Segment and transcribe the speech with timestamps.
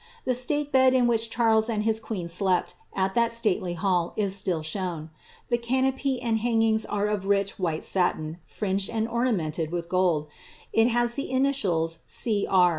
[0.25, 4.35] The state bed in ;h Charles and his queen slept at that stately hall is
[4.35, 5.11] still shown,
[5.61, 10.25] canopy and hangings are of rich white satin, fringed and ornamented 1 gold.
[10.73, 12.47] It has the initials G.
[12.49, 12.69] R.